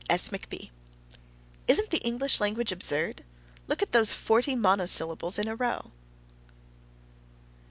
S. 0.09 0.29
McB. 0.29 0.71
Isn't 1.67 1.91
the 1.91 1.99
English 1.99 2.39
language 2.41 2.71
absurd? 2.71 3.23
Look 3.67 3.83
at 3.83 3.91
those 3.91 4.13
forty 4.13 4.55
monosyllables 4.55 5.37
in 5.37 5.47
a 5.47 5.55
row! 5.55 5.91